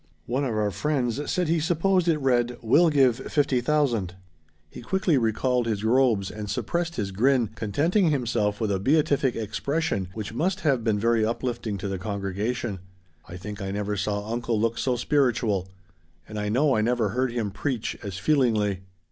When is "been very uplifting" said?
10.83-11.77